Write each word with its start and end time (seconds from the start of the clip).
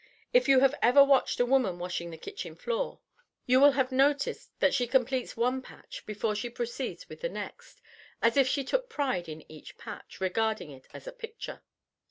If 0.33 0.49
you 0.49 0.61
have 0.61 0.73
ever 0.81 1.03
watched 1.03 1.39
a 1.39 1.45
woman 1.45 1.77
washing 1.77 2.09
the 2.09 2.17
kitchen 2.17 2.55
floor, 2.55 3.01
you 3.45 3.59
will 3.59 3.73
have 3.73 3.91
noticed 3.91 4.49
that 4.59 4.73
she 4.73 4.87
completes 4.87 5.37
one 5.37 5.61
patch 5.61 6.07
before 6.07 6.33
she 6.33 6.49
proceeds 6.49 7.07
with 7.07 7.21
the 7.21 7.29
next, 7.29 7.83
as 8.19 8.35
if 8.35 8.47
she 8.47 8.63
took 8.63 8.89
pride 8.89 9.29
in 9.29 9.45
each 9.47 9.77
patch, 9.77 10.19
regarding 10.19 10.71
it 10.71 10.87
as 10.91 11.05
a 11.05 11.11
picture. 11.13 11.61